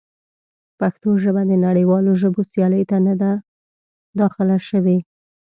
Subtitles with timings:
[0.79, 3.31] پښتو ژبه د نړیوالو ژبو سیالۍ ته نه ده
[4.19, 4.97] داخله شوې.